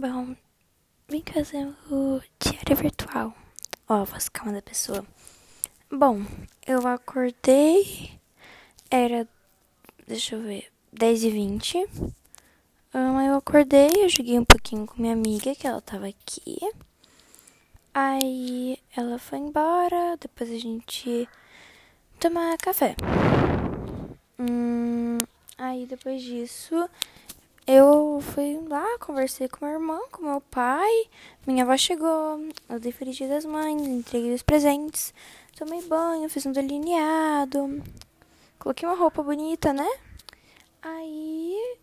Bom, 0.00 0.36
vim 1.08 1.24
fazer 1.26 1.66
o 1.90 2.20
diário 2.38 2.76
virtual. 2.76 3.34
Ó, 3.88 3.94
a 3.94 4.04
voz 4.04 4.28
calma 4.28 4.52
da 4.52 4.62
pessoa. 4.62 5.04
Bom, 5.90 6.22
eu 6.64 6.86
acordei. 6.86 8.12
Era. 8.88 9.26
Deixa 10.06 10.36
eu 10.36 10.42
ver. 10.42 10.68
10 10.92 11.24
e 11.24 11.30
20 11.30 11.88
um, 12.94 13.20
Eu 13.20 13.38
acordei, 13.38 13.90
eu 13.96 14.08
joguei 14.08 14.38
um 14.38 14.44
pouquinho 14.44 14.86
com 14.86 15.02
minha 15.02 15.14
amiga, 15.14 15.52
que 15.56 15.66
ela 15.66 15.80
tava 15.80 16.06
aqui. 16.06 16.58
Aí 17.92 18.78
ela 18.96 19.18
foi 19.18 19.38
embora. 19.38 20.16
Depois 20.20 20.48
a 20.48 20.58
gente 20.60 21.28
tomar 22.20 22.56
café. 22.58 22.94
Hum, 24.38 25.18
aí 25.58 25.86
depois 25.86 26.22
disso 26.22 26.88
eu 27.68 28.07
fui 28.38 28.56
lá, 28.68 28.96
conversei 29.00 29.48
com 29.48 29.64
meu 29.64 29.74
irmão, 29.74 30.08
com 30.12 30.22
meu 30.22 30.40
pai. 30.40 31.10
Minha 31.44 31.64
avó 31.64 31.76
chegou, 31.76 32.38
eu 32.68 32.78
dei 32.78 32.92
feliz 32.92 33.16
dia 33.16 33.26
das 33.26 33.44
mães, 33.44 33.82
entreguei 33.82 34.32
os 34.32 34.44
presentes. 34.44 35.12
Tomei 35.56 35.82
banho, 35.82 36.28
fiz 36.30 36.46
um 36.46 36.52
delineado. 36.52 37.82
Coloquei 38.56 38.88
uma 38.88 38.96
roupa 38.96 39.24
bonita, 39.24 39.72
né? 39.72 39.88
Aí 40.80 41.78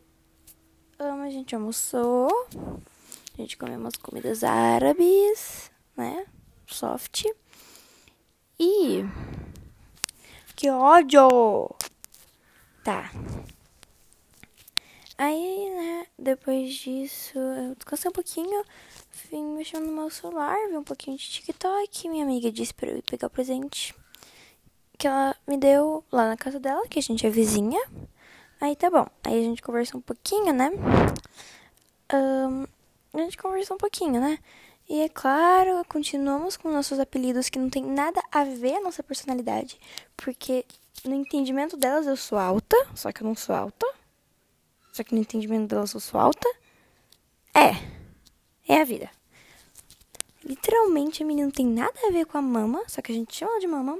a 0.97 1.29
gente 1.29 1.53
almoçou. 1.53 2.29
A 3.37 3.41
gente 3.41 3.57
comeu 3.57 3.77
umas 3.77 3.97
comidas 3.97 4.41
árabes, 4.41 5.69
né? 5.97 6.25
Soft. 6.67 7.25
E. 8.57 9.03
Que 10.55 10.69
ódio! 10.69 11.27
Tá. 12.81 13.11
Aí, 15.17 15.69
né, 15.69 15.84
depois 16.25 16.73
disso, 16.73 17.37
eu 17.37 17.75
descansei 17.75 18.09
um 18.09 18.11
pouquinho, 18.11 18.65
vim 19.29 19.45
mexendo 19.55 19.85
no 19.85 19.91
meu 19.91 20.09
celular, 20.09 20.57
vi 20.67 20.75
um 20.75 20.83
pouquinho 20.83 21.15
de 21.15 21.23
TikTok. 21.23 22.09
Minha 22.09 22.25
amiga 22.25 22.51
disse 22.51 22.73
pra 22.73 22.89
eu 22.89 23.03
pegar 23.03 23.27
o 23.27 23.29
presente 23.29 23.93
que 24.97 25.07
ela 25.07 25.35
me 25.47 25.55
deu 25.55 26.03
lá 26.11 26.27
na 26.27 26.35
casa 26.35 26.59
dela, 26.59 26.87
que 26.87 26.97
a 26.97 27.01
gente 27.01 27.27
é 27.27 27.29
vizinha. 27.29 27.79
Aí 28.59 28.75
tá 28.75 28.89
bom. 28.89 29.05
Aí 29.23 29.39
a 29.39 29.43
gente 29.43 29.61
conversou 29.61 29.99
um 29.99 30.01
pouquinho, 30.01 30.51
né? 30.51 30.71
Um, 32.11 32.65
a 33.13 33.17
gente 33.19 33.37
conversou 33.37 33.75
um 33.75 33.79
pouquinho, 33.79 34.19
né? 34.19 34.39
E 34.89 35.01
é 35.01 35.09
claro, 35.09 35.85
continuamos 35.87 36.57
com 36.57 36.71
nossos 36.71 36.99
apelidos 36.99 37.49
que 37.49 37.59
não 37.59 37.69
tem 37.69 37.83
nada 37.83 38.19
a 38.31 38.43
ver 38.43 38.77
a 38.77 38.81
nossa 38.81 39.03
personalidade. 39.03 39.79
Porque 40.17 40.65
no 41.03 41.13
entendimento 41.13 41.77
delas 41.77 42.07
eu 42.07 42.17
sou 42.17 42.39
alta, 42.39 42.75
só 42.95 43.11
que 43.11 43.21
eu 43.21 43.27
não 43.27 43.35
sou 43.35 43.53
alta. 43.53 43.85
Só 44.95 45.03
que 45.03 45.13
no 45.13 45.19
entendimento 45.19 45.67
delas 45.67 45.93
eu 45.93 45.99
sou 45.99 46.17
alta. 46.17 46.47
É. 47.53 47.75
É 48.65 48.79
a 48.79 48.85
vida. 48.85 49.11
Literalmente 50.41 51.21
a 51.21 51.25
menina 51.25 51.47
não 51.47 51.51
tem 51.51 51.67
nada 51.67 51.99
a 52.07 52.11
ver 52.11 52.25
com 52.25 52.37
a 52.37 52.41
mama, 52.41 52.81
só 52.87 53.01
que 53.01 53.11
a 53.11 53.15
gente 53.15 53.35
chama 53.35 53.51
ela 53.51 53.59
de 53.59 53.67
mama. 53.67 53.99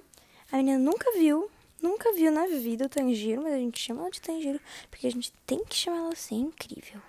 A 0.49 0.55
menina 0.55 0.79
nunca 0.79 1.11
viu, 1.11 1.51
nunca 1.81 2.13
viu 2.13 2.31
na 2.31 2.47
vida 2.47 2.85
o 2.85 2.89
Tanjiro, 2.89 3.41
mas 3.41 3.51
a 3.51 3.57
gente 3.57 3.77
chama 3.77 4.03
ela 4.03 4.09
de 4.09 4.21
Tanjiro 4.21 4.57
porque 4.89 5.05
a 5.05 5.11
gente 5.11 5.33
tem 5.45 5.65
que 5.65 5.75
chamar 5.75 5.97
ela 5.97 6.13
assim, 6.13 6.43
incrível. 6.43 7.01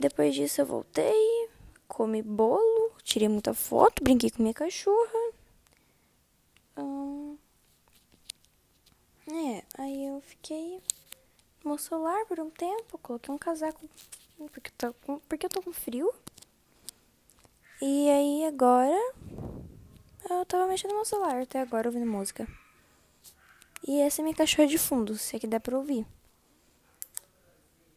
Depois 0.00 0.34
disso 0.34 0.62
eu 0.62 0.66
voltei, 0.66 1.50
comi 1.86 2.22
bolo, 2.22 2.90
tirei 3.02 3.28
muita 3.28 3.52
foto, 3.52 4.02
brinquei 4.02 4.30
com 4.30 4.40
minha 4.40 4.54
cachorra. 4.54 5.32
Hum, 6.78 7.36
é, 9.30 9.62
aí 9.76 10.06
eu 10.06 10.22
fiquei 10.22 10.80
meu 11.68 11.78
celular 11.78 12.24
por 12.26 12.38
um 12.40 12.50
tempo, 12.50 12.98
coloquei 12.98 13.34
um 13.34 13.38
casaco 13.38 13.80
porque, 14.52 14.70
tô 14.76 14.92
com, 14.94 15.18
porque 15.20 15.46
eu 15.46 15.50
tô 15.50 15.62
com 15.62 15.72
frio. 15.72 16.12
E 17.80 18.10
aí 18.10 18.44
agora 18.46 18.96
eu 20.30 20.44
tava 20.46 20.66
mexendo 20.66 20.90
no 20.90 20.96
meu 20.96 21.04
celular 21.04 21.42
até 21.42 21.60
agora 21.60 21.88
ouvindo 21.88 22.06
música. 22.06 22.46
E 23.86 24.00
essa 24.00 24.20
é 24.20 24.24
minha 24.24 24.34
cachorra 24.34 24.66
de 24.66 24.78
fundo, 24.78 25.16
se 25.16 25.36
é 25.36 25.38
que 25.38 25.46
dá 25.46 25.60
pra 25.60 25.76
ouvir. 25.76 26.06